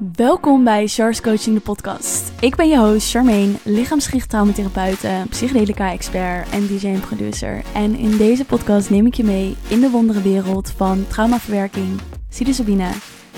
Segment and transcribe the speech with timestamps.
[0.00, 2.32] Welkom bij Char's Coaching de podcast.
[2.40, 7.62] Ik ben je host Charmaine, lichaamsgericht traumatherapeute, psychedelica-expert en DJ en producer.
[7.74, 12.90] En in deze podcast neem ik je mee in de wondere wereld van traumaverwerking, psilocybine,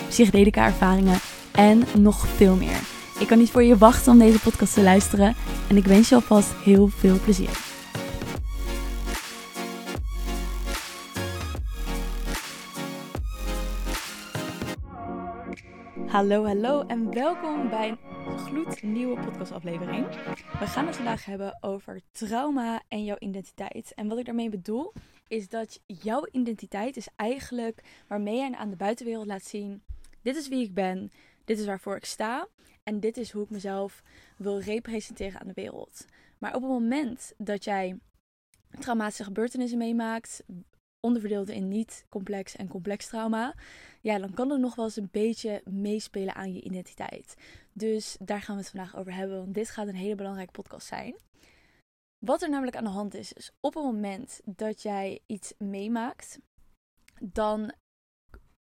[0.09, 1.19] psychedelica-ervaringen
[1.53, 2.81] en nog veel meer.
[3.19, 5.35] Ik kan niet voor je wachten om deze podcast te luisteren
[5.69, 7.72] en ik wens je alvast heel veel plezier.
[16.13, 20.07] Hallo, hallo en welkom bij een gloednieuwe podcastaflevering.
[20.59, 23.93] We gaan het vandaag hebben over trauma en jouw identiteit.
[23.95, 24.93] En wat ik daarmee bedoel,
[25.29, 29.83] is dat jouw identiteit is eigenlijk waarmee jij aan de buitenwereld laat zien:
[30.23, 31.11] dit is wie ik ben,
[31.45, 32.49] dit is waarvoor ik sta
[32.83, 34.03] en dit is hoe ik mezelf
[34.37, 36.05] wil representeren aan de wereld.
[36.39, 37.99] Maar op het moment dat jij
[38.79, 40.43] traumatische gebeurtenissen meemaakt,
[41.03, 43.55] onderverdeeld in niet complex en complex trauma,
[44.01, 47.35] ja, dan kan er nog wel eens een beetje meespelen aan je identiteit.
[47.73, 50.87] Dus daar gaan we het vandaag over hebben, want dit gaat een hele belangrijke podcast
[50.87, 51.17] zijn.
[52.19, 56.39] Wat er namelijk aan de hand is, is op het moment dat jij iets meemaakt,
[57.21, 57.73] dan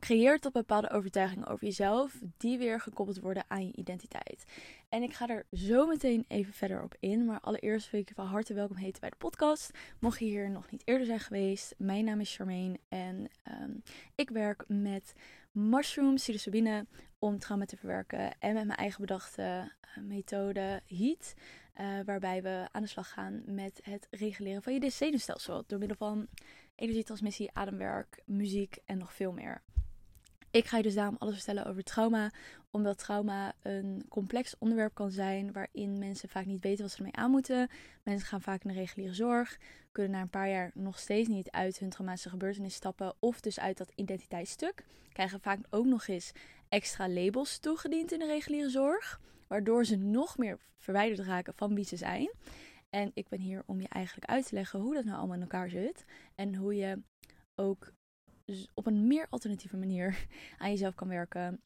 [0.03, 4.45] creëert dat bepaalde overtuigingen over jezelf, die weer gekoppeld worden aan je identiteit.
[4.89, 7.25] En ik ga er zo meteen even verder op in.
[7.25, 9.71] Maar allereerst wil ik je van harte welkom heten bij de podcast.
[9.99, 13.71] Mocht je hier nog niet eerder zijn geweest, mijn naam is Charmaine en ehm,
[14.15, 15.13] ik werk met
[15.51, 16.85] mushroom psilocybine
[17.19, 21.33] om trauma te verwerken en met mijn eigen bedachte uh, methode HEAT.
[21.81, 25.97] Uh, waarbij we aan de slag gaan met het reguleren van je zenuwstelsel door middel
[25.97, 26.27] van
[26.75, 29.61] energietransmissie, ademwerk, muziek en nog veel meer.
[30.53, 32.31] Ik ga je dus daarom alles vertellen over trauma,
[32.71, 37.15] omdat trauma een complex onderwerp kan zijn waarin mensen vaak niet weten wat ze ermee
[37.15, 37.69] aan moeten.
[38.03, 39.57] Mensen gaan vaak naar reguliere zorg,
[39.91, 43.59] kunnen na een paar jaar nog steeds niet uit hun traumatische gebeurtenis stappen of dus
[43.59, 44.83] uit dat identiteitsstuk.
[45.13, 46.31] Krijgen vaak ook nog eens
[46.69, 51.85] extra labels toegediend in de reguliere zorg, waardoor ze nog meer verwijderd raken van wie
[51.85, 52.31] ze zijn.
[52.89, 55.41] En ik ben hier om je eigenlijk uit te leggen hoe dat nou allemaal in
[55.41, 56.05] elkaar zit
[56.35, 57.01] en hoe je
[57.55, 57.91] ook
[58.45, 60.27] dus op een meer alternatieve manier
[60.57, 61.61] aan jezelf kan werken.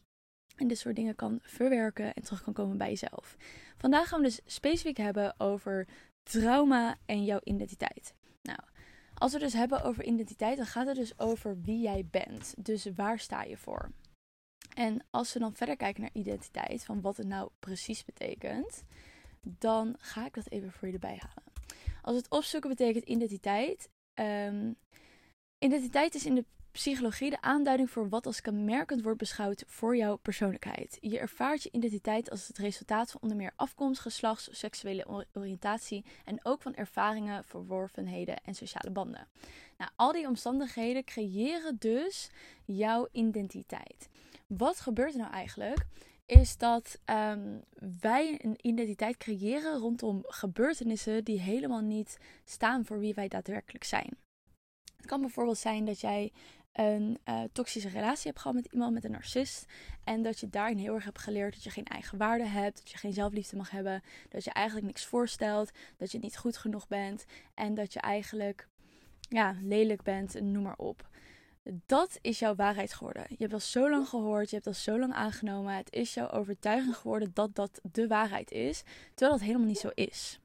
[0.55, 3.37] En dit soort dingen kan verwerken en terug kan komen bij jezelf.
[3.77, 5.87] Vandaag gaan we dus specifiek hebben over
[6.23, 8.13] trauma en jouw identiteit.
[8.41, 8.59] Nou,
[9.13, 12.53] als we dus hebben over identiteit, dan gaat het dus over wie jij bent.
[12.57, 13.91] Dus waar sta je voor?
[14.75, 18.83] En als we dan verder kijken naar identiteit, van wat het nou precies betekent,
[19.41, 21.53] dan ga ik dat even voor je erbij halen.
[22.01, 23.89] Als het opzoeken betekent identiteit.
[24.19, 24.75] Um,
[25.57, 26.45] identiteit is in de
[26.77, 30.97] psychologie de aanduiding voor wat als kenmerkend wordt beschouwd voor jouw persoonlijkheid.
[31.01, 36.39] Je ervaart je identiteit als het resultaat van onder meer afkomst, geslacht, seksuele oriëntatie en
[36.45, 39.27] ook van ervaringen, verworvenheden en sociale banden.
[39.77, 42.29] Nou, al die omstandigheden creëren dus
[42.65, 44.09] jouw identiteit.
[44.47, 45.85] Wat gebeurt er nou eigenlijk?
[46.25, 47.63] Is dat um,
[47.99, 54.17] wij een identiteit creëren rondom gebeurtenissen die helemaal niet staan voor wie wij daadwerkelijk zijn.
[54.97, 56.31] Het kan bijvoorbeeld zijn dat jij
[56.77, 59.65] een uh, toxische relatie hebt gehad met iemand, met een narcist.
[60.03, 62.89] En dat je daarin heel erg hebt geleerd dat je geen eigen waarde hebt, dat
[62.89, 66.87] je geen zelfliefde mag hebben, dat je eigenlijk niks voorstelt, dat je niet goed genoeg
[66.87, 68.67] bent en dat je eigenlijk
[69.19, 71.09] ja, lelijk bent, noem maar op.
[71.85, 73.25] Dat is jouw waarheid geworden.
[73.29, 75.75] Je hebt dat zo lang gehoord, je hebt dat zo lang aangenomen.
[75.75, 78.83] Het is jouw overtuiging geworden dat dat de waarheid is,
[79.13, 80.39] terwijl dat helemaal niet zo is.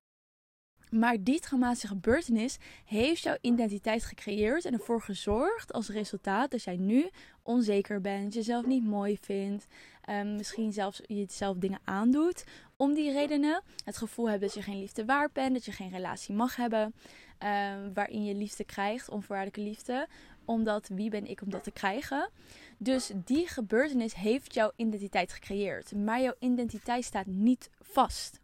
[0.93, 6.77] Maar die traumatische gebeurtenis heeft jouw identiteit gecreëerd en ervoor gezorgd als resultaat dat jij
[6.77, 7.11] nu
[7.43, 9.67] onzeker bent, jezelf niet mooi vindt,
[10.11, 12.45] um, misschien zelfs jezelf dingen aandoet.
[12.77, 15.91] Om die redenen het gevoel hebt dat je geen liefde waard bent, dat je geen
[15.91, 20.09] relatie mag hebben, um, waarin je liefde krijgt, onvoorwaardelijke liefde.
[20.45, 22.31] Omdat wie ben ik om dat te krijgen?
[22.79, 25.95] Dus die gebeurtenis heeft jouw identiteit gecreëerd.
[25.95, 28.42] Maar jouw identiteit staat niet vast.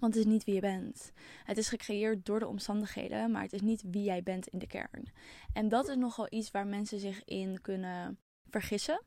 [0.00, 1.12] Want het is niet wie je bent.
[1.44, 4.66] Het is gecreëerd door de omstandigheden, maar het is niet wie jij bent in de
[4.66, 5.12] kern.
[5.52, 8.18] En dat is nogal iets waar mensen zich in kunnen
[8.50, 9.02] vergissen.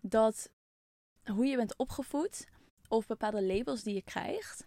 [0.00, 0.50] Dat
[1.24, 2.46] hoe je bent opgevoed
[2.88, 4.66] of bepaalde labels die je krijgt,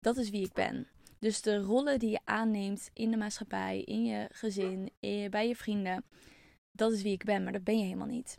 [0.00, 0.88] dat is wie ik ben.
[1.18, 4.90] Dus de rollen die je aanneemt in de maatschappij, in je gezin,
[5.30, 6.04] bij je vrienden,
[6.72, 8.38] dat is wie ik ben, maar dat ben je helemaal niet.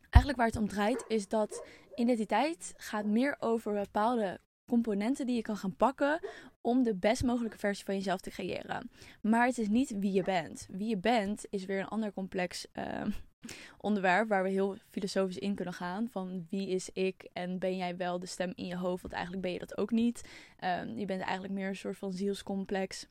[0.00, 5.42] Eigenlijk waar het om draait is dat identiteit gaat meer over bepaalde componenten die je
[5.42, 6.20] kan gaan pakken
[6.60, 8.90] om de best mogelijke versie van jezelf te creëren.
[9.20, 10.66] Maar het is niet wie je bent.
[10.70, 13.04] Wie je bent is weer een ander complex uh,
[13.78, 16.08] onderwerp waar we heel filosofisch in kunnen gaan.
[16.10, 19.02] Van wie is ik en ben jij wel de stem in je hoofd?
[19.02, 20.28] Want eigenlijk ben je dat ook niet.
[20.60, 23.06] Uh, je bent eigenlijk meer een soort van zielscomplex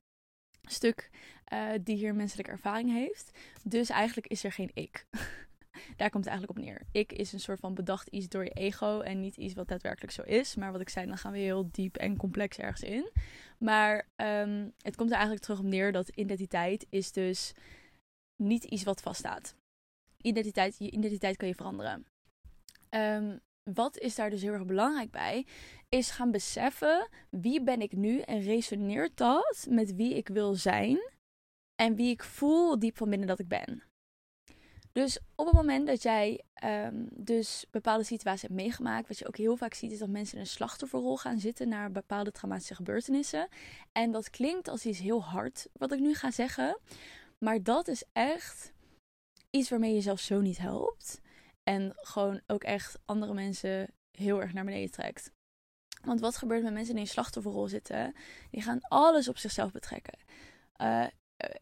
[0.70, 1.10] stuk
[1.54, 3.32] uh, die hier menselijke ervaring heeft.
[3.64, 5.06] Dus eigenlijk is er geen ik.
[5.96, 6.82] Daar komt het eigenlijk op neer.
[6.92, 10.14] Ik is een soort van bedacht iets door je ego en niet iets wat daadwerkelijk
[10.14, 10.56] zo is.
[10.56, 13.12] Maar wat ik zei, dan gaan we heel diep en complex ergens in.
[13.58, 17.54] Maar ehm, het komt er eigenlijk terug op neer dat identiteit is dus
[18.44, 19.56] niet iets wat vaststaat.
[20.18, 22.06] Identiteit, je identiteit kan je veranderen.
[22.90, 25.46] Um, wat is daar dus heel erg belangrijk bij?
[25.90, 31.12] Is gaan beseffen wie ben ik nu en resoneert dat met wie ik wil zijn
[31.76, 33.84] en wie ik voel diep van binnen dat ik ben.
[34.94, 39.38] Dus op het moment dat jij um, dus bepaalde situaties hebt meegemaakt, wat je ook
[39.38, 43.48] heel vaak ziet, is dat mensen in een slachtofferrol gaan zitten naar bepaalde traumatische gebeurtenissen.
[43.92, 46.80] En dat klinkt als iets heel hard, wat ik nu ga zeggen.
[47.38, 48.74] Maar dat is echt
[49.50, 51.22] iets waarmee je jezelf zo niet helpt.
[51.64, 55.32] En gewoon ook echt andere mensen heel erg naar beneden trekt.
[56.04, 58.16] Want wat gebeurt met mensen die in een slachtofferrol zitten?
[58.52, 60.20] Die gaan alles op zichzelf betrekken.
[60.82, 61.08] Uh,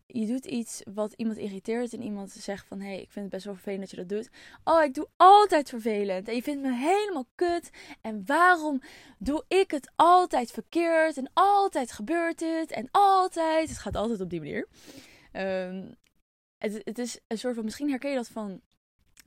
[0.05, 2.79] je doet iets wat iemand irriteert en iemand zegt van...
[2.79, 4.29] hé, hey, ik vind het best wel vervelend dat je dat doet.
[4.63, 7.69] Oh, ik doe altijd vervelend en je vindt me helemaal kut.
[8.01, 8.81] En waarom
[9.17, 13.69] doe ik het altijd verkeerd en altijd gebeurt het en altijd...
[13.69, 14.67] Het gaat altijd op die manier.
[15.33, 15.95] Um,
[16.57, 17.63] het, het is een soort van...
[17.63, 18.61] Misschien herken je dat van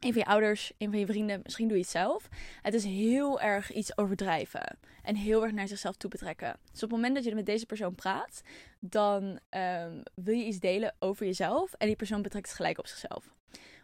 [0.04, 2.28] een van je ouders, een van je vrienden, misschien doe je het zelf.
[2.62, 6.56] Het is heel erg iets overdrijven en heel erg naar zichzelf toe betrekken.
[6.72, 8.42] Dus op het moment dat je met deze persoon praat,
[8.80, 12.86] dan um, wil je iets delen over jezelf en die persoon betrekt het gelijk op
[12.86, 13.32] zichzelf.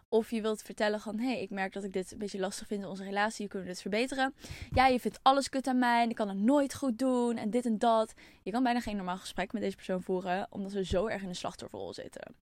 [0.08, 2.66] Of je wilt vertellen van, hé, hey, ik merk dat ik dit een beetje lastig
[2.66, 4.34] vind in onze relatie, kunnen we dit verbeteren?
[4.70, 7.50] Ja, je vindt alles kut aan mij en ik kan het nooit goed doen en
[7.50, 8.14] dit en dat.
[8.42, 11.28] Je kan bijna geen normaal gesprek met deze persoon voeren, omdat ze zo erg in
[11.28, 12.34] de slachtofferrol zitten.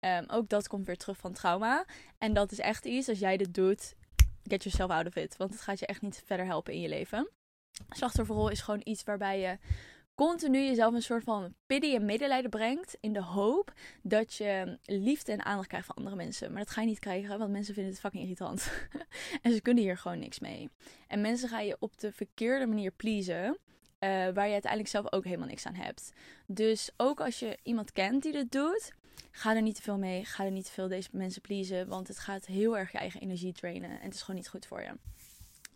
[0.00, 1.84] Um, ook dat komt weer terug van trauma.
[2.18, 3.94] En dat is echt iets, als jij dit doet,
[4.42, 5.36] get yourself out of it.
[5.36, 7.30] Want het gaat je echt niet verder helpen in je leven.
[7.88, 9.58] Slachtofferrol is gewoon iets waarbij je
[10.14, 12.96] continu jezelf een soort van pity en medelijden brengt.
[13.00, 16.52] In de hoop dat je liefde en aandacht krijgt van andere mensen.
[16.52, 18.72] Maar dat ga je niet krijgen, want mensen vinden het fucking irritant.
[19.42, 20.70] en ze kunnen hier gewoon niks mee.
[21.06, 23.58] En mensen gaan je op de verkeerde manier pleasen.
[24.04, 26.12] Uh, waar je uiteindelijk zelf ook helemaal niks aan hebt.
[26.46, 28.92] Dus ook als je iemand kent die dit doet,
[29.30, 30.24] Ga er niet te veel mee.
[30.24, 31.88] Ga er niet te veel deze mensen pleasen.
[31.88, 33.90] Want het gaat heel erg je eigen energie drainen.
[33.90, 34.92] En het is gewoon niet goed voor je.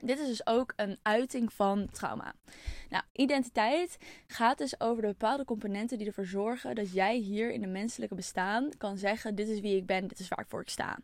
[0.04, 2.34] Dit is dus ook een uiting van trauma.
[2.88, 7.62] Nou, identiteit gaat dus over de bepaalde componenten die ervoor zorgen dat jij hier in
[7.62, 10.98] het menselijke bestaan kan zeggen: Dit is wie ik ben, dit is waarvoor ik sta.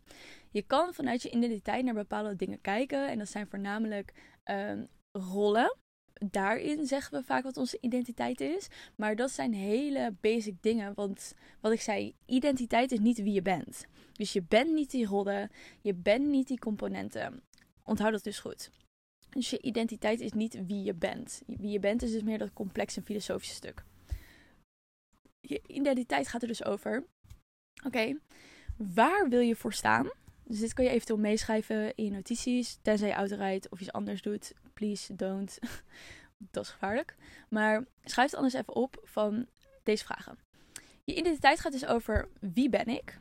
[0.49, 3.09] Je kan vanuit je identiteit naar bepaalde dingen kijken.
[3.09, 4.13] En dat zijn voornamelijk
[4.45, 4.71] uh,
[5.11, 5.77] rollen
[6.25, 8.67] daarin zeggen we vaak wat onze identiteit is.
[8.95, 10.93] Maar dat zijn hele basic dingen.
[10.93, 13.85] Want wat ik zei, identiteit is niet wie je bent.
[14.11, 15.51] Dus je bent niet die rollen,
[15.81, 17.41] je bent niet die componenten.
[17.83, 18.69] Onthoud dat dus goed.
[19.29, 21.41] Dus je identiteit is niet wie je bent.
[21.45, 23.83] Wie je bent is dus meer dat complexe filosofische stuk.
[25.39, 27.05] Je identiteit gaat er dus over.
[27.85, 28.19] Oké,
[28.77, 30.09] waar wil je voor staan?
[30.43, 32.77] Dus dit kan je eventueel meeschrijven in je notities.
[32.81, 34.53] Tenzij je auto rijdt of iets anders doet.
[34.73, 35.59] Please don't.
[36.51, 37.15] dat is gevaarlijk.
[37.49, 39.47] Maar schrijf het anders even op van
[39.83, 40.37] deze vragen.
[41.03, 43.17] Je identiteit gaat dus over wie ben ik?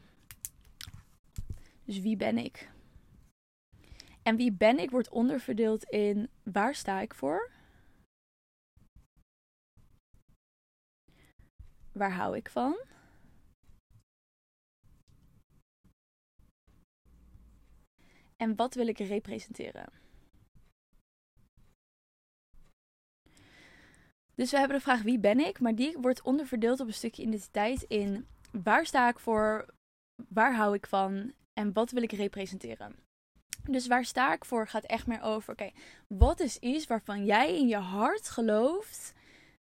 [1.84, 2.70] Dus wie ben ik?
[4.22, 7.50] En wie ben ik wordt onderverdeeld in waar sta ik voor?
[11.92, 12.78] Waar hou ik van?
[18.36, 19.92] En wat wil ik representeren?
[24.34, 27.22] Dus we hebben de vraag wie ben ik, maar die wordt onderverdeeld op een stukje
[27.22, 29.66] identiteit in waar sta ik voor,
[30.28, 32.94] waar hou ik van en wat wil ik representeren.
[33.70, 35.70] Dus waar sta ik voor gaat echt meer over, oké,
[36.06, 39.12] wat is iets waarvan jij in je hart gelooft,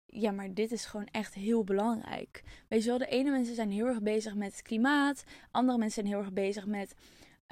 [0.05, 2.43] ja, maar dit is gewoon echt heel belangrijk.
[2.67, 6.03] Weet je wel, de ene mensen zijn heel erg bezig met het klimaat, andere mensen
[6.03, 6.95] zijn heel erg bezig met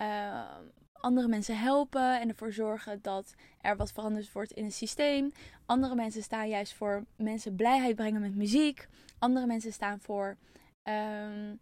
[0.01, 0.57] uh,
[1.03, 5.31] andere mensen helpen en ervoor zorgen dat er wat veranderd wordt in het systeem.
[5.65, 8.87] Andere mensen staan juist voor mensen blijheid brengen met muziek.
[9.19, 10.37] Andere mensen staan voor
[10.83, 11.59] um,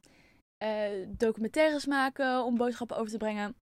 [0.63, 3.55] uh, documentaires maken om boodschappen over te brengen.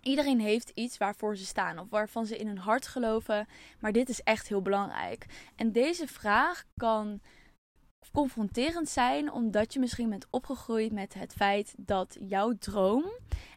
[0.00, 3.46] Iedereen heeft iets waarvoor ze staan of waarvan ze in hun hart geloven.
[3.78, 5.26] Maar dit is echt heel belangrijk.
[5.56, 7.20] En deze vraag kan
[8.12, 13.04] confronterend zijn omdat je misschien bent opgegroeid met het feit dat jouw droom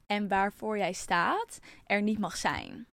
[0.05, 2.87] en waarvoor jij staat er niet mag zijn.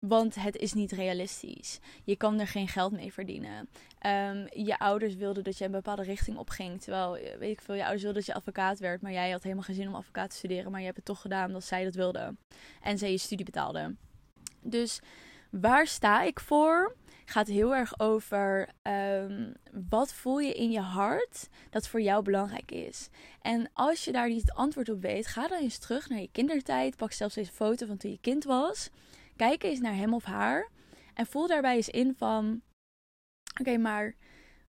[0.00, 1.78] Want het is niet realistisch.
[2.04, 3.68] Je kan er geen geld mee verdienen.
[4.06, 6.82] Um, je ouders wilden dat je een bepaalde richting opging.
[6.82, 9.02] Terwijl, eh, weet ik veel, je ouders wilden dat je advocaat werd.
[9.02, 10.70] Maar jij had helemaal geen zin om advocaat te studeren.
[10.70, 12.38] Maar je hebt het toch gedaan omdat zij dat wilden.
[12.82, 13.98] En zij je studie betaalden.
[14.62, 15.00] Dus
[15.50, 16.96] waar sta ik voor?
[17.30, 19.52] Gaat heel erg over um,
[19.88, 23.08] wat voel je in je hart dat voor jou belangrijk is.
[23.40, 26.30] En als je daar niet het antwoord op weet, ga dan eens terug naar je
[26.32, 26.96] kindertijd.
[26.96, 28.90] Pak zelfs een foto van toen je kind was.
[29.36, 30.70] Kijk eens naar hem of haar.
[31.14, 32.62] En voel daarbij eens in van:
[33.60, 34.14] oké, maar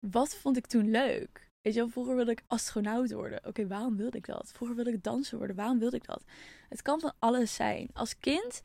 [0.08, 1.52] wat vond ik toen leuk?
[1.62, 3.46] Weet je wel, vroeger wilde ik astronaut worden.
[3.46, 4.52] Oké, waarom wilde ik dat?
[4.54, 5.56] Vroeger wilde ik danser worden.
[5.56, 6.24] Waarom wilde ik dat?
[6.70, 7.90] Het kan van alles zijn.
[7.94, 8.62] Als kind,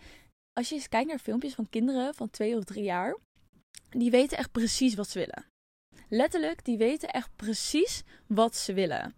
[0.53, 3.17] als je eens kijkt naar filmpjes van kinderen van twee of drie jaar,
[3.91, 5.47] die weten echt precies wat ze willen.
[6.09, 9.15] Letterlijk, die weten echt precies wat ze willen.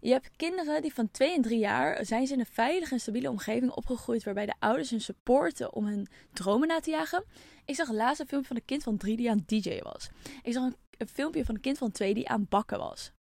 [0.00, 3.00] Je hebt kinderen die van 2 en 3 jaar zijn ze in een veilige en
[3.00, 7.24] stabiele omgeving opgegroeid waarbij de ouders hun supporten om hun dromen na te jagen.
[7.64, 10.08] Ik zag laatst een filmpje van een kind van 3 die aan DJ was.
[10.42, 13.12] Ik zag een, filmpje van een kind van 2 die aan bakken was.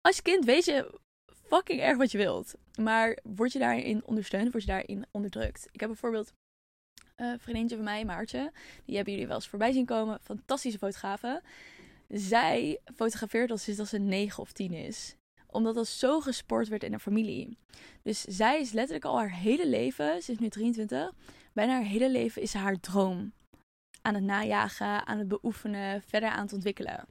[0.00, 1.00] Als kind weet je
[1.48, 2.54] fucking erg wat je wilt.
[2.80, 5.68] Maar word je daarin ondersteund, word je daarin onderdrukt.
[5.72, 6.32] Ik heb bijvoorbeeld
[7.20, 8.52] uh, vriendinnetje van mij, Maartje.
[8.84, 10.18] Die hebben jullie wel eens voorbij zien komen.
[10.22, 11.42] Fantastische fotografe.
[12.08, 15.16] Zij fotografeert al sinds dat ze 9 of 10 is.
[15.46, 17.58] Omdat dat zo gesport werd in haar familie.
[18.02, 21.12] Dus zij is letterlijk al haar hele leven, ze is nu 23,
[21.52, 23.32] bijna haar hele leven is haar droom
[24.02, 27.06] aan het najagen, aan het beoefenen, verder aan het ontwikkelen.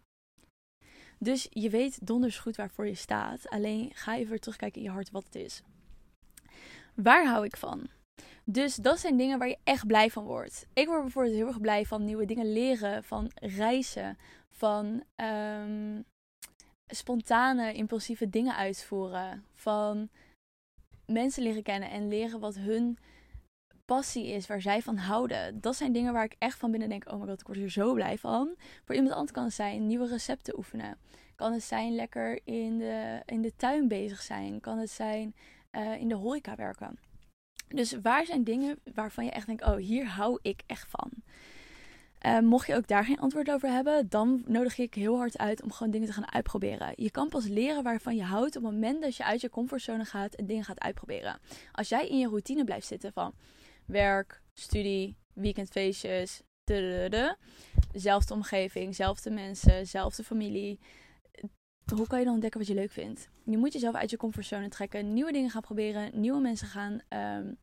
[1.20, 3.50] Dus je weet donders goed waarvoor je staat.
[3.50, 5.62] Alleen ga even terugkijken in je hart wat het is.
[6.94, 7.90] Waar hou ik van?
[8.50, 10.68] Dus dat zijn dingen waar je echt blij van wordt.
[10.74, 14.18] Ik word bijvoorbeeld heel erg blij van nieuwe dingen leren, van reizen,
[14.50, 16.06] van um,
[16.88, 20.10] spontane, impulsieve dingen uitvoeren, van
[21.06, 22.98] mensen leren kennen en leren wat hun
[23.86, 25.62] passie is, waar zij van houden.
[25.62, 27.72] Dat zijn dingen waar ik echt van binnen denk: oh my god, ik word hier
[27.72, 28.56] zo blij van.
[28.84, 30.98] Voor iemand anders kan het zijn nieuwe recepten oefenen.
[31.36, 34.60] Kan het zijn lekker in de, in de tuin bezig zijn.
[34.60, 35.36] Kan het zijn
[35.72, 36.98] uh, in de horeca werken.
[37.68, 41.12] Dus waar zijn dingen waarvan je echt denkt: oh, hier hou ik echt van.
[42.26, 45.64] Uh, mocht je ook daar geen antwoord over hebben, dan nodig ik heel hard uit
[45.64, 46.94] om gewoon dingen te gaan uitproberen.
[46.96, 50.06] Je kan pas leren waarvan je houdt op het moment dat je uit je comfortzone
[50.06, 51.40] gaat en dingen gaat uitproberen.
[51.72, 53.34] Als jij in je routine blijft zitten van
[53.86, 56.42] werk, studie, weekendfeestjes,
[57.92, 60.80] zelfde omgeving, zelfde mensen, zelfde familie.
[61.96, 63.30] Hoe kan je dan ontdekken wat je leuk vindt?
[63.44, 67.58] Je moet jezelf uit je comfortzone trekken, nieuwe dingen gaan proberen, nieuwe mensen gaan um,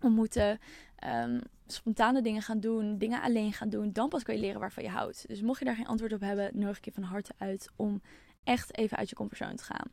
[0.00, 0.58] ontmoeten,
[1.06, 3.92] um, spontane dingen gaan doen, dingen alleen gaan doen.
[3.92, 5.28] Dan pas kan je leren waarvan je houdt.
[5.28, 8.02] Dus mocht je daar geen antwoord op hebben, nodig ik je van harte uit om
[8.44, 9.90] echt even uit je comfortzone te gaan.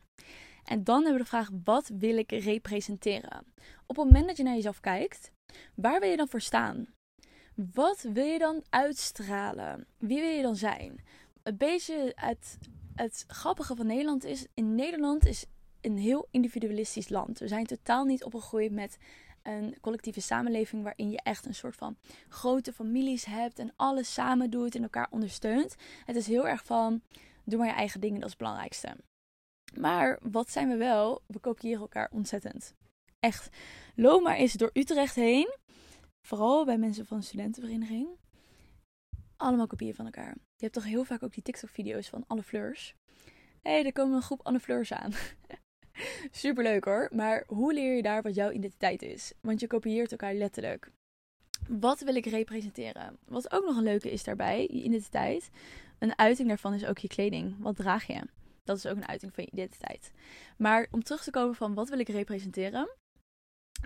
[0.64, 3.44] En dan hebben we de vraag: wat wil ik representeren?
[3.86, 5.32] Op het moment dat je naar jezelf kijkt,
[5.74, 6.86] waar wil je dan voor staan?
[7.54, 9.86] Wat wil je dan uitstralen?
[9.98, 11.04] Wie wil je dan zijn?
[11.42, 12.58] Een beetje het,
[12.94, 15.44] het grappige van Nederland is: in Nederland is
[15.80, 17.38] een heel individualistisch land.
[17.38, 18.98] We zijn totaal niet opgegroeid met
[19.42, 21.96] een collectieve samenleving waarin je echt een soort van
[22.28, 25.74] grote families hebt en alles samen doet en elkaar ondersteunt.
[26.04, 27.02] Het is heel erg van
[27.44, 28.96] doe maar je eigen dingen, dat is het belangrijkste.
[29.78, 31.22] Maar wat zijn we wel?
[31.26, 32.74] We kopiëren elkaar ontzettend.
[33.20, 33.48] Echt.
[33.94, 35.56] Loop maar eens door Utrecht heen.
[36.26, 38.08] Vooral bij mensen van de studentenvereniging.
[39.40, 40.34] Allemaal kopieën van elkaar.
[40.34, 42.94] Je hebt toch heel vaak ook die TikTok-video's van alle fleurs.
[43.62, 45.12] Hé, hey, er komen een groep Anne Fleurs aan.
[46.30, 47.08] Superleuk hoor.
[47.12, 49.32] Maar hoe leer je daar wat jouw identiteit is?
[49.40, 50.90] Want je kopieert elkaar letterlijk.
[51.68, 53.18] Wat wil ik representeren?
[53.24, 55.50] Wat ook nog een leuke is daarbij, je identiteit.
[55.98, 57.56] Een uiting daarvan is ook je kleding.
[57.58, 58.22] Wat draag je?
[58.64, 60.12] Dat is ook een uiting van je identiteit.
[60.56, 62.88] Maar om terug te komen van wat wil ik representeren?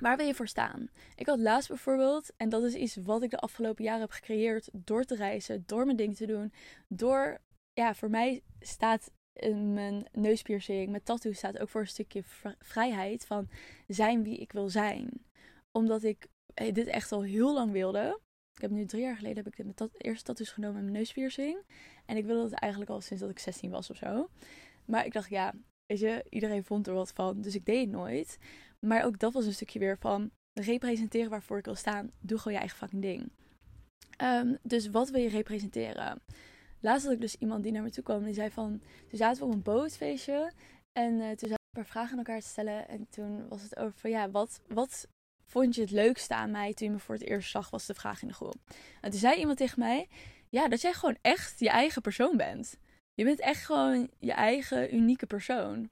[0.01, 0.89] Waar wil je voor staan?
[1.17, 4.69] Ik had laatst bijvoorbeeld, en dat is iets wat ik de afgelopen jaren heb gecreëerd
[4.73, 6.53] door te reizen, door mijn ding te doen,
[6.89, 7.39] door,
[7.73, 9.11] ja, voor mij staat
[9.53, 12.23] mijn neuspiercing, mijn tattoo staat ook voor een stukje
[12.59, 13.49] vrijheid van
[13.87, 15.25] zijn wie ik wil zijn.
[15.73, 18.21] Omdat ik eh, dit echt al heel lang wilde.
[18.55, 21.59] Ik heb nu drie jaar geleden heb ik mijn eerste tattoos genomen met mijn neuspiercing.
[22.07, 24.29] En ik wilde het eigenlijk al sinds dat ik 16 was of zo.
[24.85, 25.55] Maar ik dacht, ja,
[25.87, 27.41] weet je, iedereen vond er wat van.
[27.41, 28.39] Dus ik deed het nooit.
[28.87, 32.11] Maar ook dat was een stukje weer van representeren waarvoor ik wil staan.
[32.21, 33.33] Doe gewoon je eigen fucking ding.
[34.23, 36.23] Um, dus wat wil je representeren?
[36.81, 38.25] Laatst had ik dus iemand die naar me toe kwam.
[38.25, 40.53] Die zei van, toen zaten we op een bootfeestje.
[40.93, 42.89] En uh, toen zaten we een paar vragen aan elkaar te stellen.
[42.89, 45.09] En toen was het over van, ja, wat, wat
[45.47, 47.95] vond je het leukste aan mij toen je me voor het eerst zag, was de
[47.95, 48.57] vraag in de groep.
[49.01, 50.09] En toen zei iemand tegen mij,
[50.49, 52.79] ja, dat jij gewoon echt je eigen persoon bent.
[53.15, 55.91] Je bent echt gewoon je eigen unieke persoon.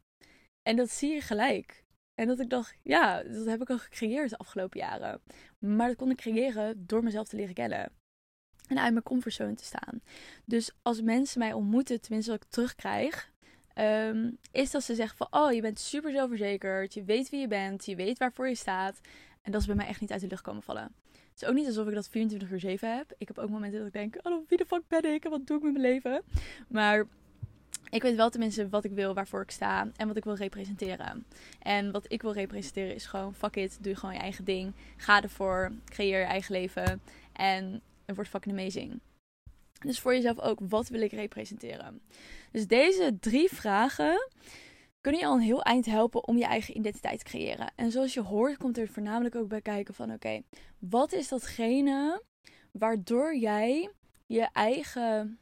[0.62, 1.82] En dat zie je gelijk.
[2.14, 5.21] En dat ik dacht, ja, dat heb ik al gecreëerd de afgelopen jaren.
[5.59, 7.92] Maar dat kon ik creëren door mezelf te leren kennen.
[8.69, 10.00] En uit mijn comfortzone te staan.
[10.45, 13.33] Dus als mensen mij ontmoeten, tenminste wat ik terugkrijg,
[13.75, 17.49] ehm, is dat ze zeggen van, oh, je bent super zelfverzekerd, je weet wie je
[17.49, 19.00] bent, je weet waarvoor je staat.
[19.42, 20.95] En dat is bij mij echt niet uit de lucht komen vallen.
[21.12, 23.14] Het is ook niet alsof ik dat 24 uur 7 heb.
[23.19, 25.47] Ik heb ook momenten dat ik denk, oh, wie de fuck ben ik en wat
[25.47, 26.23] doe ik met mijn leven?
[26.69, 27.07] Maar
[27.92, 31.26] ik weet wel tenminste wat ik wil, waarvoor ik sta en wat ik wil representeren.
[31.62, 34.72] En wat ik wil representeren is gewoon, fuck it, doe gewoon je eigen ding.
[34.96, 39.00] Ga ervoor, creëer je eigen leven en het wordt fucking amazing.
[39.80, 42.00] Dus voor jezelf ook, wat wil ik representeren?
[42.50, 44.28] Dus deze drie vragen
[45.00, 47.72] kunnen je al een heel eind helpen om je eigen identiteit te creëren.
[47.75, 50.42] En zoals je hoort, komt er voornamelijk ook bij kijken van oké,
[50.78, 52.22] wat is datgene
[52.70, 53.90] waardoor jij
[54.26, 55.38] je eigen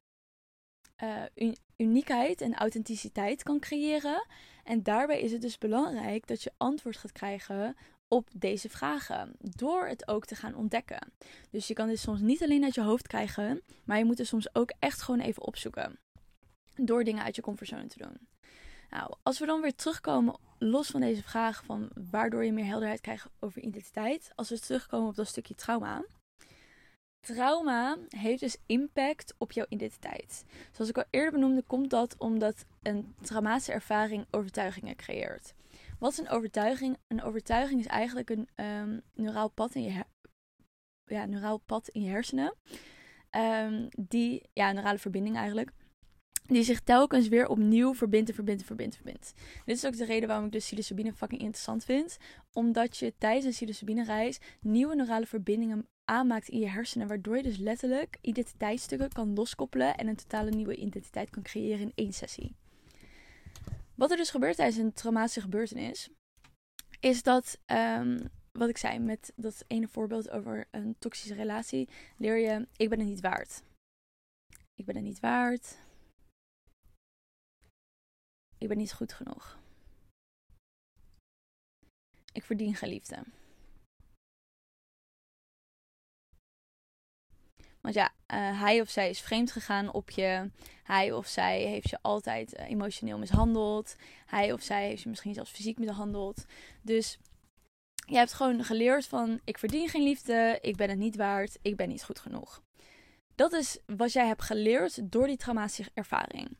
[1.02, 4.26] uh, uniekheid en authenticiteit kan creëren.
[4.64, 7.76] En daarbij is het dus belangrijk dat je antwoord gaat krijgen
[8.08, 9.32] op deze vragen.
[9.38, 11.12] Door het ook te gaan ontdekken.
[11.50, 14.26] Dus je kan dit soms niet alleen uit je hoofd krijgen, maar je moet het
[14.26, 15.98] soms ook echt gewoon even opzoeken.
[16.74, 18.28] Door dingen uit je comfortzone te doen.
[18.90, 23.00] Nou, als we dan weer terugkomen, los van deze vraag van waardoor je meer helderheid
[23.00, 24.32] krijgt over identiteit.
[24.34, 26.04] Als we terugkomen op dat stukje trauma.
[27.20, 30.44] Trauma heeft dus impact op jouw identiteit.
[30.72, 35.54] Zoals ik al eerder benoemde, komt dat omdat een traumatische ervaring overtuigingen creëert.
[35.98, 36.96] Wat is een overtuiging?
[37.08, 40.04] Een overtuiging is eigenlijk een um, neuraal pad in je,
[41.04, 42.54] ja, neuraal pad in je hersenen.
[43.30, 45.70] Um, die, ja, een neurale verbinding eigenlijk
[46.50, 49.32] die zich telkens weer opnieuw verbindt verbindt verbindt verbindt.
[49.64, 52.16] Dit is ook de reden waarom ik de psilocybine fucking interessant vind.
[52.52, 57.08] Omdat je tijdens een psilocybine reis nieuwe neurale verbindingen aanmaakt in je hersenen.
[57.08, 61.92] Waardoor je dus letterlijk identiteitsstukken kan loskoppelen en een totale nieuwe identiteit kan creëren in
[61.94, 62.54] één sessie.
[63.94, 66.10] Wat er dus gebeurt tijdens een traumatische gebeurtenis,
[67.00, 68.18] is dat, um,
[68.52, 72.98] wat ik zei met dat ene voorbeeld over een toxische relatie, leer je, ik ben
[72.98, 73.62] het niet waard.
[74.74, 75.76] Ik ben het niet waard
[78.60, 79.58] ik ben niet goed genoeg.
[82.32, 82.90] Ik verdien geen
[87.80, 90.50] Want ja, uh, hij of zij is vreemd gegaan op je.
[90.82, 93.96] Hij of zij heeft je altijd uh, emotioneel mishandeld.
[94.26, 96.44] Hij of zij heeft je misschien zelfs fysiek mishandeld.
[96.82, 97.18] Dus
[98.06, 101.76] je hebt gewoon geleerd van: ik verdien geen liefde, ik ben het niet waard, ik
[101.76, 102.62] ben niet goed genoeg.
[103.34, 106.56] Dat is wat jij hebt geleerd door die traumatische ervaring.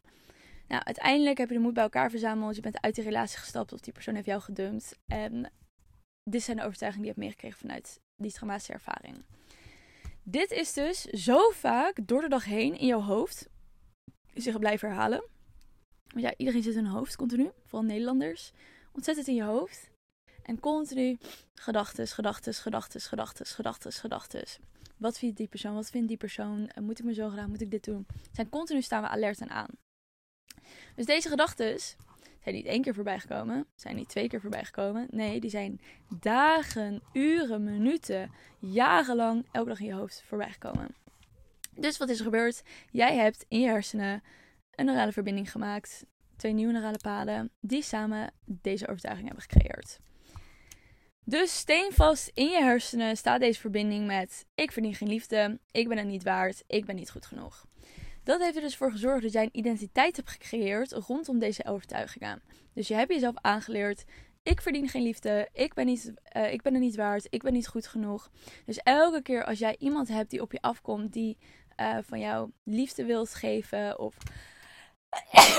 [0.69, 2.55] Nou, uiteindelijk heb je de moed bij elkaar verzameld.
[2.55, 4.99] Je bent uit die relatie gestapt of die persoon heeft jou gedumpt.
[5.07, 5.53] En
[6.31, 9.25] dit zijn de overtuigingen die je hebt meegekregen vanuit die traumatische ervaring.
[10.31, 13.49] Dit is dus zo vaak door de dag heen in jouw hoofd
[14.35, 15.25] zich blijven herhalen.
[16.07, 18.53] Want ja, iedereen zit in hun hoofd continu, vooral Nederlanders.
[18.93, 19.91] Ontzettend in je hoofd.
[20.43, 21.19] En continu
[21.55, 24.45] gedachten, gedachten, gedachten, gedachten, gedachten, gedachten.
[24.97, 25.75] Wat vindt die persoon?
[25.75, 26.71] Wat vindt die persoon?
[26.81, 27.51] Moet ik me zo gedaan?
[27.51, 28.07] Moet ik dit doen?
[28.33, 29.71] Zijn continu staan we alert en aan.
[30.95, 31.79] Dus deze gedachten
[32.43, 35.07] zijn niet één keer voorbij gekomen, zijn niet twee keer voorbij gekomen.
[35.11, 35.81] Nee, die zijn
[36.21, 40.95] dagen, uren, minuten, jarenlang elke dag in je hoofd voorbij gekomen.
[41.75, 42.63] Dus wat is er gebeurd?
[42.91, 44.23] Jij hebt in je hersenen
[44.71, 46.05] een neurale verbinding gemaakt,
[46.37, 49.99] twee nieuwe neurale paden, die samen deze overtuiging hebben gecreëerd.
[51.25, 55.99] Dus steenvast in je hersenen staat deze verbinding met: ik verdien geen liefde, ik ben
[55.99, 57.67] het niet waard, ik ben niet goed genoeg.
[58.31, 62.43] Dat heeft er dus voor gezorgd dat jij een identiteit hebt gecreëerd rondom deze overtuigingen.
[62.75, 64.05] Dus je hebt jezelf aangeleerd.
[64.43, 65.49] Ik verdien geen liefde.
[65.53, 67.27] Ik ben, niet, uh, ik ben er niet waard.
[67.31, 68.31] Ik ben niet goed genoeg.
[68.67, 71.39] Dus elke keer als jij iemand hebt die op je afkomt, die
[71.81, 74.17] uh, van jou liefde wilt geven of.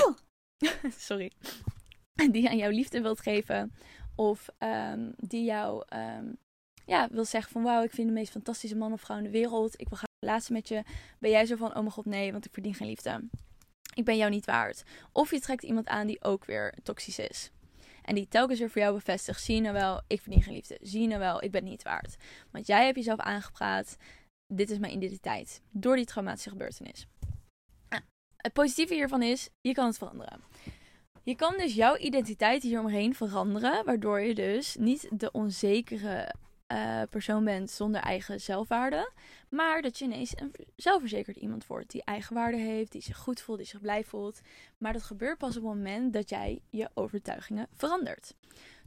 [1.08, 1.32] Sorry.
[2.30, 3.74] Die aan jou liefde wilt geven.
[4.14, 6.38] Of um, die jou um,
[6.86, 9.30] ja, wil zeggen van wauw, ik vind de meest fantastische man of vrouw in de
[9.30, 9.80] wereld.
[9.80, 10.82] Ik wil relatie met je,
[11.18, 13.28] ben jij zo van, oh mijn god, nee, want ik verdien geen liefde.
[13.94, 14.82] Ik ben jou niet waard.
[15.12, 17.50] Of je trekt iemand aan die ook weer toxisch is.
[18.02, 20.78] En die telkens weer voor jou bevestigt, zie je nou wel, ik verdien geen liefde.
[20.80, 22.16] Zie je nou wel, ik ben niet waard.
[22.50, 23.96] Want jij hebt jezelf aangepraat,
[24.46, 25.60] dit is mijn identiteit.
[25.70, 27.06] Door die traumatische gebeurtenis.
[28.36, 30.40] Het positieve hiervan is, je kan het veranderen.
[31.22, 36.34] Je kan dus jouw identiteit hieromheen veranderen, waardoor je dus niet de onzekere
[36.72, 39.12] uh, persoon bent zonder eigen zelfwaarde.
[39.48, 43.58] Maar dat je ineens een zelfverzekerd iemand wordt die eigenwaarde heeft, die zich goed voelt,
[43.58, 44.40] die zich blij voelt.
[44.78, 48.34] Maar dat gebeurt pas op het moment dat jij je overtuigingen verandert.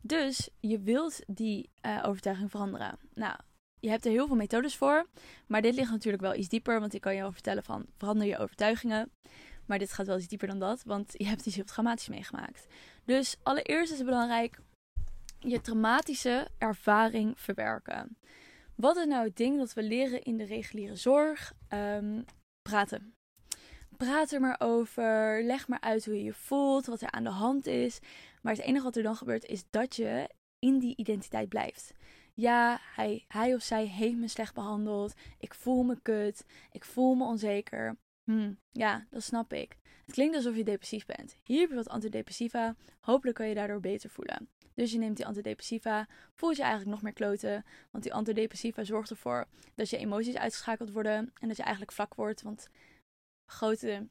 [0.01, 2.97] Dus je wilt die uh, overtuiging veranderen.
[3.13, 3.35] Nou,
[3.79, 5.07] je hebt er heel veel methodes voor.
[5.47, 6.79] Maar dit ligt natuurlijk wel iets dieper.
[6.79, 9.11] Want ik kan je al vertellen van verander je overtuigingen.
[9.65, 10.83] Maar dit gaat wel iets dieper dan dat.
[10.83, 12.67] Want je hebt iets heel traumatisch meegemaakt.
[13.05, 14.59] Dus allereerst is het belangrijk
[15.45, 18.17] je traumatische ervaring verwerken.
[18.75, 21.53] Wat is nou het ding dat we leren in de reguliere zorg?
[21.73, 22.25] Um,
[22.61, 23.13] praten.
[23.97, 25.43] Praat er maar over.
[25.43, 27.99] Leg maar uit hoe je je voelt, wat er aan de hand is.
[28.41, 30.29] Maar het enige wat er dan gebeurt is dat je
[30.59, 31.93] in die identiteit blijft.
[32.33, 35.13] ja, hij, hij of zij heeft me slecht behandeld.
[35.39, 36.45] Ik voel me kut.
[36.71, 37.97] Ik voel me onzeker.
[38.23, 39.77] Hm, ja, dat snap ik.
[40.05, 41.37] Het klinkt alsof je depressief bent.
[41.43, 42.75] Hier heb je wat antidepressiva.
[42.99, 44.49] Hopelijk kan je daardoor beter voelen.
[44.75, 47.65] Dus je neemt die antidepressiva, voel je eigenlijk nog meer kloten.
[47.91, 52.15] Want die antidepressiva zorgt ervoor dat je emoties uitgeschakeld worden en dat je eigenlijk vlak
[52.15, 52.41] wordt.
[52.41, 52.69] Want
[53.51, 54.07] grote,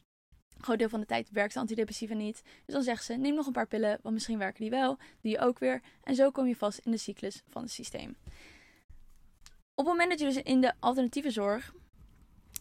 [0.59, 2.43] groot deel van de tijd werkt de antidepressiva niet.
[2.65, 4.99] Dus dan zegt ze, neem nog een paar pillen, want misschien werken die wel.
[5.21, 5.83] Je ook weer.
[6.03, 8.17] En zo kom je vast in de cyclus van het systeem.
[9.75, 11.75] Op het moment dat je dus in de alternatieve zorg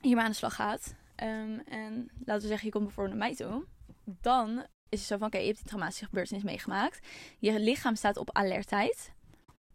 [0.02, 3.36] hiermee aan de slag gaat, um, en laten we zeggen, je komt bijvoorbeeld naar mij
[3.36, 3.66] toe,
[4.04, 7.08] dan is het zo van, oké, je hebt die traumatische gebeurtenis meegemaakt.
[7.40, 9.12] Je lichaam staat op alertheid.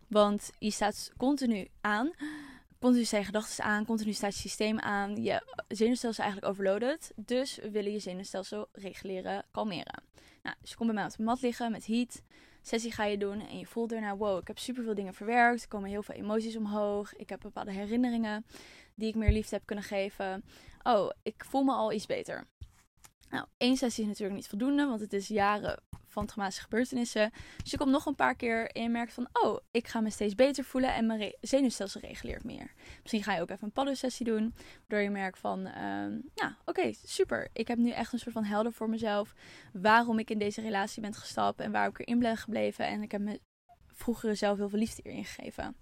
[0.08, 2.10] Want je staat continu aan.
[2.80, 3.84] Continu zijn gedachten aan.
[3.84, 5.22] Continu staat je systeem aan.
[5.22, 7.12] Je zenuwstelsel is eigenlijk overloaded.
[7.16, 10.02] Dus we willen je zenuwstelsel reguleren, kalmeren.
[10.42, 12.22] Nou, dus je komt bij mij op de mat liggen met heat.
[12.62, 15.62] Sessie ga je doen en je voelt daarna, wow, ik heb superveel dingen verwerkt.
[15.62, 17.16] Er komen heel veel emoties omhoog.
[17.16, 18.46] Ik heb bepaalde herinneringen
[18.94, 20.44] die ik meer liefde heb kunnen geven.
[20.82, 22.46] Oh, ik voel me al iets beter.
[23.30, 27.30] Nou, één sessie is natuurlijk niet voldoende, want het is jaren van traumatische gebeurtenissen.
[27.62, 30.10] Dus je komt nog een paar keer en je merkt van, oh, ik ga me
[30.10, 32.72] steeds beter voelen en mijn zenuwstelsel reguleert meer.
[33.00, 35.74] Misschien ga je ook even een paddelsessie doen, waardoor je merkt van, uh,
[36.34, 37.48] nou, oké, super.
[37.52, 39.34] Ik heb nu echt een soort van helder voor mezelf
[39.72, 42.86] waarom ik in deze relatie ben gestapt en waar ik erin ben gebleven.
[42.86, 43.40] En ik heb me
[43.86, 45.76] vroeger zelf heel veel liefde erin gegeven.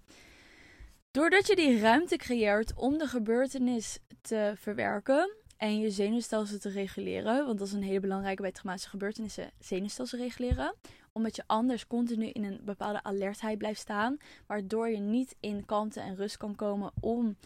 [1.10, 7.46] Doordat je die ruimte creëert om de gebeurtenis te verwerken, en je zenuwstelsel te reguleren.
[7.46, 9.50] Want dat is een hele belangrijke bij traumatische gebeurtenissen.
[9.58, 10.74] Zenuwstelsel reguleren.
[11.12, 14.16] Omdat je anders continu in een bepaalde alertheid blijft staan.
[14.46, 17.36] Waardoor je niet in kalmte en rust kan komen om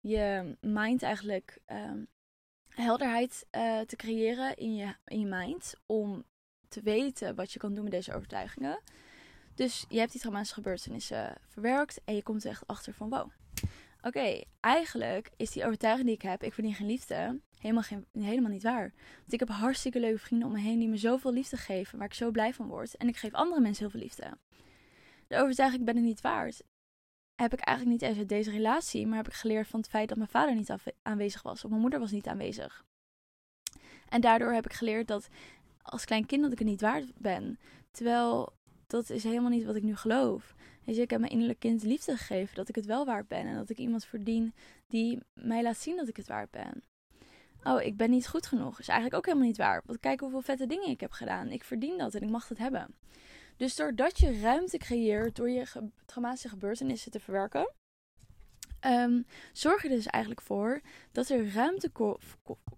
[0.00, 2.04] je mind eigenlijk ehm,
[2.68, 5.74] helderheid uh, te creëren in je, in je mind.
[5.86, 6.24] Om
[6.68, 8.80] te weten wat je kan doen met deze overtuigingen.
[9.54, 12.00] Dus je hebt die traumatische gebeurtenissen verwerkt.
[12.04, 13.30] En je komt er echt achter van wow.
[14.06, 18.50] Oké, eigenlijk is die overtuiging die ik heb, ik verdien geen liefde, helemaal, geen, helemaal
[18.50, 18.92] niet waar.
[19.18, 22.06] Want ik heb hartstikke leuke vrienden om me heen die me zoveel liefde geven, waar
[22.06, 22.96] ik zo blij van word.
[22.96, 24.38] En ik geef andere mensen heel veel liefde.
[25.26, 26.62] De overtuiging, ik ben het niet waard,
[27.34, 30.08] heb ik eigenlijk niet eens uit deze relatie, maar heb ik geleerd van het feit
[30.08, 31.64] dat mijn vader niet aanwezig was.
[31.64, 32.84] Of mijn moeder was niet aanwezig.
[34.08, 35.28] En daardoor heb ik geleerd dat
[35.82, 37.58] als klein kind dat ik het niet waard ben.
[37.90, 38.52] Terwijl
[38.86, 40.54] dat is helemaal niet wat ik nu geloof.
[40.86, 43.46] Dus ik heb mijn innerlijk kind liefde gegeven dat ik het wel waard ben.
[43.46, 44.54] En dat ik iemand verdien
[44.86, 46.82] die mij laat zien dat ik het waard ben.
[47.62, 48.80] Oh, ik ben niet goed genoeg.
[48.80, 49.82] Is eigenlijk ook helemaal niet waar.
[49.84, 51.50] Want kijk hoeveel vette dingen ik heb gedaan.
[51.50, 52.94] Ik verdien dat en ik mag het hebben.
[53.56, 57.72] Dus doordat je ruimte creëert door je traumatische gebeurtenissen te verwerken,
[58.86, 60.80] um, zorg je dus eigenlijk voor
[61.12, 61.90] dat er ruimte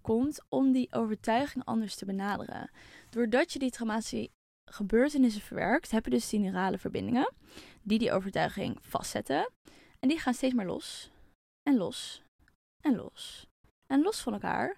[0.01, 2.69] komt om die overtuiging anders te benaderen.
[3.09, 4.29] Doordat je die traumatische
[4.69, 7.33] gebeurtenissen verwerkt, heb je dus die neurale verbindingen
[7.81, 9.49] die die overtuiging vastzetten.
[9.99, 11.11] En die gaan steeds meer los
[11.63, 12.23] en los
[12.81, 13.47] en los
[13.87, 14.77] en los van elkaar.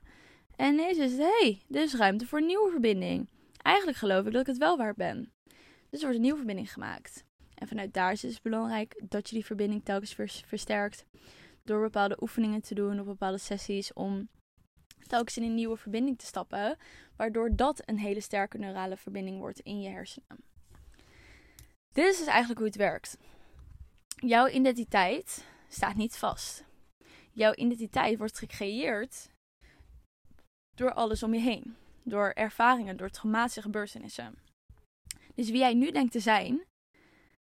[0.56, 3.30] En ineens is hé, hey, er is ruimte voor een nieuwe verbinding.
[3.58, 5.32] Eigenlijk geloof ik dat ik het wel waard ben.
[5.90, 7.24] Dus er wordt een nieuwe verbinding gemaakt.
[7.56, 11.06] En vanuit daar is het belangrijk dat je die verbinding telkens versterkt.
[11.64, 14.30] Door bepaalde oefeningen te doen of bepaalde sessies om
[15.08, 16.78] telkens in een nieuwe verbinding te stappen.
[17.16, 20.44] Waardoor dat een hele sterke neurale verbinding wordt in je hersenen.
[21.94, 23.18] Dit is dus eigenlijk hoe het werkt.
[24.16, 26.66] Jouw identiteit staat niet vast.
[27.32, 29.30] Jouw identiteit wordt gecreëerd
[30.76, 31.76] door alles om je heen.
[32.04, 34.36] Door ervaringen, door traumatische gebeurtenissen.
[35.36, 36.66] Dus wie jij nu denkt te zijn,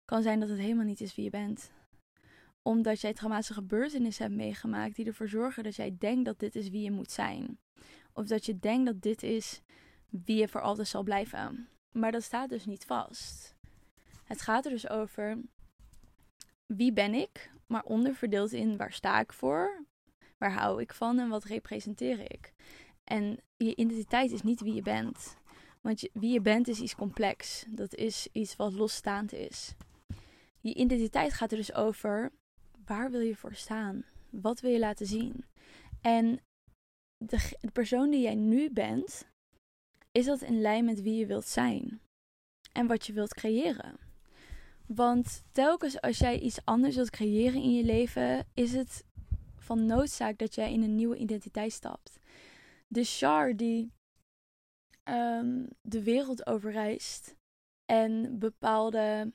[0.04, 1.70] kan zijn dat het helemaal niet is wie je bent.
[2.62, 6.68] Omdat jij traumatische gebeurtenissen hebt meegemaakt die ervoor zorgen dat jij denkt dat dit is
[6.68, 7.58] wie je moet zijn.
[8.12, 9.60] Of dat je denkt dat dit is
[10.08, 11.68] wie je voor altijd zal blijven.
[11.92, 13.54] Maar dat staat dus niet vast.
[14.24, 15.38] Het gaat er dus over
[16.66, 19.84] wie ben ik, maar onderverdeeld in waar sta ik voor,
[20.38, 22.52] waar hou ik van en wat representeer ik.
[23.04, 25.36] En je identiteit is niet wie je bent.
[25.80, 27.64] Want wie je bent is iets complex.
[27.68, 29.74] Dat is iets wat losstaand is.
[30.60, 32.32] Je identiteit gaat er dus over
[32.92, 34.04] waar wil je voor staan?
[34.30, 35.44] Wat wil je laten zien?
[36.00, 36.40] En
[37.16, 39.26] de, de persoon die jij nu bent,
[40.10, 42.00] is dat in lijn met wie je wilt zijn
[42.72, 43.96] en wat je wilt creëren?
[44.86, 49.04] Want telkens als jij iets anders wilt creëren in je leven, is het
[49.56, 52.18] van noodzaak dat jij in een nieuwe identiteit stapt.
[52.88, 53.92] De Char die
[55.04, 57.36] um, de wereld overreist
[57.84, 59.32] en bepaalde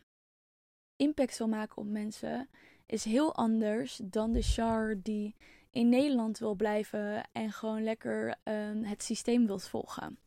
[0.95, 2.49] impact wil maken op mensen,
[2.87, 5.35] is heel anders dan de Char die
[5.71, 10.17] in Nederland wil blijven en gewoon lekker um, het systeem wilt volgen.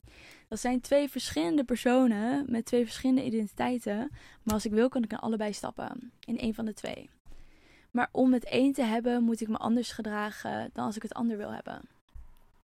[0.49, 4.11] Dat zijn twee verschillende personen met twee verschillende identiteiten.
[4.43, 6.13] Maar als ik wil, kan ik in allebei stappen.
[6.27, 7.11] In een van de twee.
[7.91, 11.15] Maar om het één te hebben, moet ik me anders gedragen dan als ik het
[11.15, 11.81] ander wil hebben.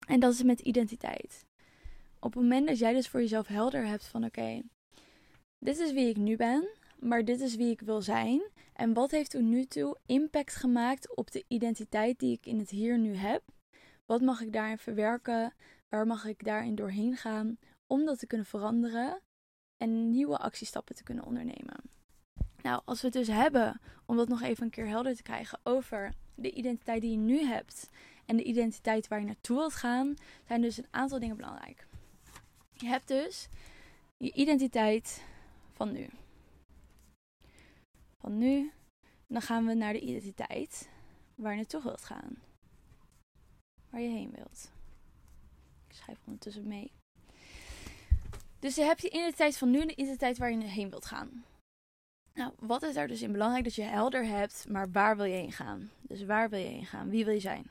[0.08, 1.45] En dat is met identiteit.
[2.19, 4.62] Op het moment dat jij dus voor jezelf helder hebt van oké,
[5.60, 6.67] dit is wie ik nu ben,
[6.99, 8.41] maar dit is wie ik wil zijn.
[8.73, 12.69] En wat heeft tot nu toe impact gemaakt op de identiteit die ik in het
[12.69, 13.43] hier nu heb?
[14.05, 15.53] Wat mag ik daarin verwerken?
[15.89, 17.57] Waar mag ik daarin doorheen gaan
[17.88, 19.21] om dat te kunnen veranderen
[19.77, 21.81] en nieuwe actiestappen te kunnen ondernemen?
[22.62, 25.60] Nou, als we het dus hebben om dat nog even een keer helder te krijgen
[25.63, 27.89] over de identiteit die je nu hebt
[28.25, 30.15] en de identiteit waar je naartoe wilt gaan,
[30.47, 31.88] zijn dus een aantal dingen belangrijk.
[32.73, 33.47] Je hebt dus
[34.17, 35.23] je identiteit
[35.71, 36.10] van nu.
[38.28, 38.72] Van nu,
[39.28, 40.90] dan gaan we naar de identiteit
[41.36, 42.38] waar je naartoe wilt gaan.
[43.90, 44.72] Waar je heen wilt.
[45.88, 46.92] Ik schrijf ondertussen mee.
[48.60, 51.46] Dus je hebt je identiteit van nu en de identiteit waar je heen wilt gaan.
[52.34, 55.36] Nou, wat is daar dus in belangrijk dat je helder hebt, maar waar wil je
[55.36, 55.90] heen gaan?
[56.02, 57.10] Dus waar wil je heen gaan?
[57.10, 57.70] Wie wil je zijn?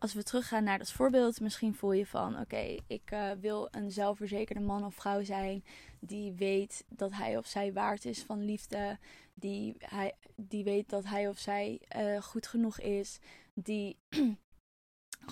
[0.00, 3.90] Als we teruggaan naar dat voorbeeld, misschien voel je van: oké, ik uh, wil een
[3.90, 5.64] zelfverzekerde man of vrouw zijn
[6.00, 8.98] die weet dat hij of zij waard is van liefde,
[9.34, 13.18] die, hij, die weet dat hij of zij uh, goed genoeg is,
[13.54, 13.98] die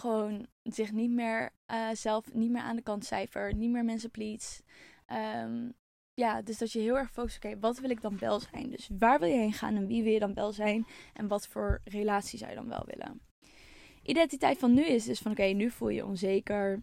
[0.02, 4.10] gewoon zich niet meer uh, zelf niet meer aan de kant cijfert, niet meer mensen
[4.10, 4.62] please.
[5.42, 5.74] Um,
[6.14, 8.70] ja, dus dat je heel erg focust, oké, wat wil ik dan wel zijn?
[8.70, 10.86] Dus waar wil je heen gaan en wie wil je dan wel zijn?
[11.12, 13.25] En wat voor relatie zou je dan wel willen?
[14.06, 16.82] Identiteit van nu is dus van, oké, nu voel je onzeker,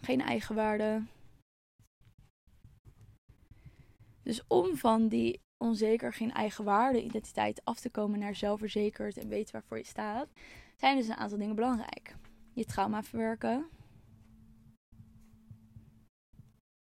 [0.00, 1.02] geen eigenwaarde.
[4.22, 9.52] Dus om van die onzeker, geen eigenwaarde identiteit af te komen naar zelfverzekerd en weten
[9.52, 10.28] waarvoor je staat,
[10.76, 12.16] zijn dus een aantal dingen belangrijk.
[12.52, 13.68] Je trauma verwerken.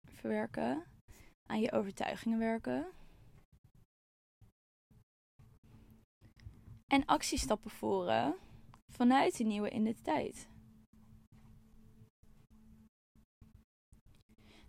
[0.08, 0.84] Verwerken
[1.50, 2.88] aan je overtuigingen werken.
[6.88, 8.36] En actiestappen voeren
[8.96, 10.48] vanuit die nieuwe identiteit.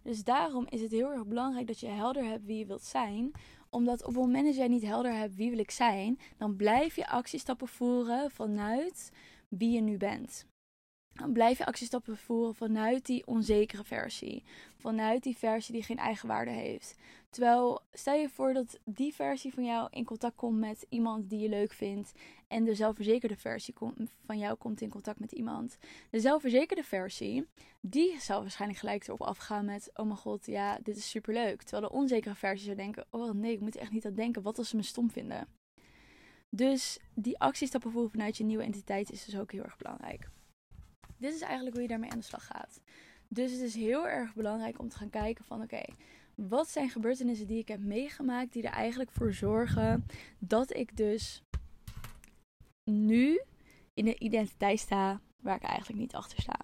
[0.03, 3.31] Dus daarom is het heel erg belangrijk dat je helder hebt wie je wilt zijn.
[3.71, 6.97] Omdat op het moment dat jij niet helder hebt wie wil ik zijn, dan blijf
[6.97, 9.11] je actiestappen voeren vanuit
[9.49, 10.47] wie je nu bent
[11.15, 14.43] dan blijf je actiestappen voeren vanuit die onzekere versie.
[14.77, 16.97] Vanuit die versie die geen eigenwaarde heeft.
[17.31, 21.39] Terwijl, stel je voor dat die versie van jou in contact komt met iemand die
[21.39, 22.13] je leuk vindt.
[22.49, 23.75] En de zelfverzekerde versie
[24.27, 25.79] van jou komt in contact met iemand.
[26.11, 27.47] De zelfverzekerde versie,
[27.81, 31.63] die zal waarschijnlijk gelijk erop afgaan met: Oh mijn god, ja, dit is superleuk.
[31.63, 34.43] Terwijl de onzekere versie zou denken: Oh nee, ik moet echt niet aan denken.
[34.43, 35.49] Wat als ze me stom vinden?
[36.51, 40.29] Dus die actiestappen voeren vanuit je nieuwe identiteit is dus ook heel erg belangrijk.
[41.25, 42.81] Dit is eigenlijk hoe je daarmee aan de slag gaat.
[43.29, 45.83] Dus het is heel erg belangrijk om te gaan kijken van oké,
[46.35, 50.07] wat zijn gebeurtenissen die ik heb meegemaakt die er eigenlijk voor zorgen
[50.39, 51.43] dat ik dus
[52.85, 53.41] nu
[53.95, 56.59] in een identiteit sta waar ik eigenlijk niet achter sta.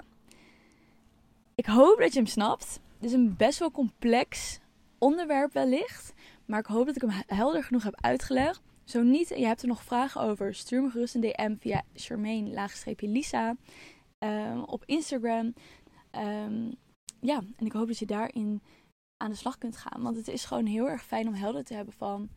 [1.54, 2.80] Ik hoop dat je hem snapt.
[2.94, 4.60] Het is een best wel complex
[4.98, 6.12] onderwerp wellicht,
[6.44, 8.60] maar ik hoop dat ik hem helder genoeg heb uitgelegd.
[8.84, 13.56] Zo niet je hebt er nog vragen over, stuur me gerust een DM via Charmaine-Lisa.
[14.20, 15.54] Ehm, op Instagram.
[16.12, 16.74] Um,
[17.20, 18.62] ja, en ik hoop dat je daarin
[19.16, 20.02] aan de slag kunt gaan.
[20.02, 22.28] Want het is gewoon heel erg fijn om helder te hebben van...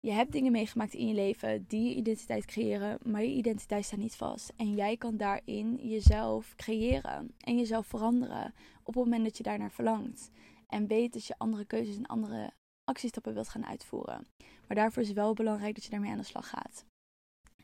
[0.00, 3.98] Je hebt dingen meegemaakt in je leven die je identiteit creëren, maar je identiteit staat
[3.98, 4.52] niet vast.
[4.56, 9.70] En jij kan daarin jezelf creëren en jezelf veranderen op het moment dat je daarnaar
[9.70, 10.30] verlangt.
[10.66, 12.52] En weet dat je andere keuzes en andere
[12.84, 14.26] actiestappen wilt gaan uitvoeren.
[14.66, 16.84] Maar daarvoor is het wel belangrijk dat je daarmee aan de slag gaat.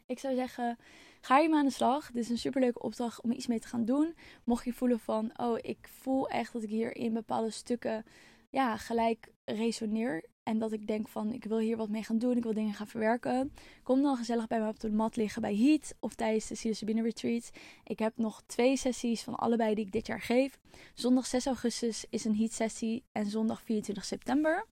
[0.06, 0.78] Ik zou zeggen,
[1.20, 2.10] Ga je maar aan de slag.
[2.10, 4.14] Dit is een superleuke opdracht om iets mee te gaan doen.
[4.44, 8.04] Mocht je voelen van, oh, ik voel echt dat ik hier in bepaalde stukken
[8.50, 10.24] ja, gelijk resoneer.
[10.42, 12.36] En dat ik denk van, ik wil hier wat mee gaan doen.
[12.36, 13.52] Ik wil dingen gaan verwerken.
[13.82, 17.02] Kom dan gezellig bij me op de mat liggen bij Heat of tijdens de Psilocybine
[17.02, 17.50] Retreat.
[17.84, 20.58] Ik heb nog twee sessies van allebei die ik dit jaar geef.
[20.94, 24.66] Zondag 6 augustus is een Heat sessie en zondag 24 september.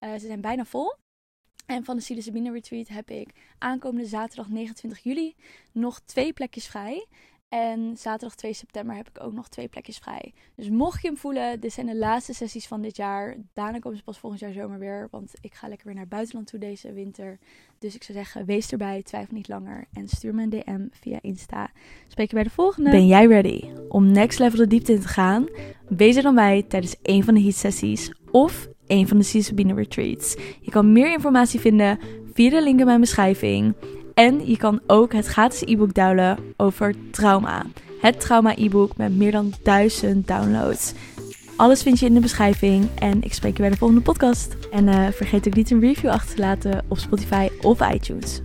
[0.00, 0.94] Uh, ze zijn bijna vol.
[1.66, 5.34] En van de Psilocybine Retreat heb ik aankomende zaterdag 29 juli
[5.72, 7.06] nog twee plekjes vrij.
[7.50, 10.32] En zaterdag 2 september heb ik ook nog twee plekjes vrij.
[10.54, 13.36] Dus mocht je hem voelen, dit zijn de laatste sessies van dit jaar.
[13.52, 15.08] Daarna komen ze pas volgend jaar zomer weer.
[15.10, 17.38] Want ik ga lekker weer naar het buitenland toe deze winter.
[17.78, 19.86] Dus ik zou zeggen, wees erbij, twijfel niet langer.
[19.92, 21.70] En stuur me een DM via Insta.
[22.08, 22.90] Spreek je bij de volgende.
[22.90, 25.48] Ben jij ready om next level de diepte in te gaan?
[25.88, 28.14] Wees er dan bij tijdens een van de heat sessies.
[28.30, 30.36] Of een van de Sabine Retreats.
[30.60, 31.98] Je kan meer informatie vinden
[32.34, 33.74] via de link in mijn beschrijving.
[34.14, 37.66] En je kan ook het gratis e-book downloaden over trauma.
[38.00, 40.92] Het trauma e-book met meer dan 1000 downloads.
[41.56, 42.88] Alles vind je in de beschrijving.
[42.98, 44.56] En ik spreek je bij de volgende podcast.
[44.70, 48.40] En uh, vergeet ook niet een review achter te laten op Spotify of iTunes.